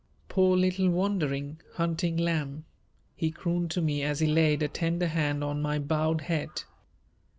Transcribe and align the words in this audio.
"Poor 0.29 0.57
little 0.57 0.89
wandering, 0.89 1.61
hunting 1.73 2.17
lamb," 2.17 2.65
he 3.15 3.29
crooned 3.29 3.69
to 3.69 3.81
me 3.83 4.01
as 4.01 4.19
he 4.19 4.25
laid 4.25 4.63
a 4.63 4.67
tender 4.67 5.05
hand 5.09 5.43
on 5.43 5.61
my 5.61 5.77
bowed 5.77 6.21
head. 6.21 6.63